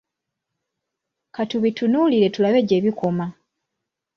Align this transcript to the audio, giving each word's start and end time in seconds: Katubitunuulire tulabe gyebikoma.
Katubitunuulire 1.35 2.27
tulabe 2.33 2.59
gyebikoma. 2.67 3.25